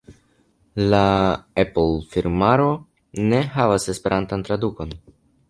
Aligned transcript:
La 0.93 1.01
Apple-firmvaro 1.63 2.67
ne 3.27 3.43
havas 3.59 3.87
esperantan 3.95 4.49
tradukon. 4.51 4.99